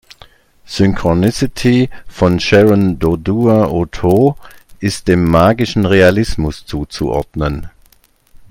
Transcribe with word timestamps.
"Synchronicity" 0.65 1.87
von 2.07 2.39
Sharon 2.39 2.97
Dodua 2.97 3.67
Otoo 3.71 4.33
ist 4.79 5.07
dem 5.07 5.25
magischen 5.29 5.85
Realismus 5.85 6.65
zuzuordnen. 6.65 7.69